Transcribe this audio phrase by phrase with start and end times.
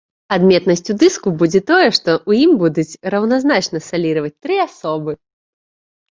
[0.35, 5.11] Адметнасцю дыску будзе тое, што ў ім будуць раўназначна саліраваць тры асобы.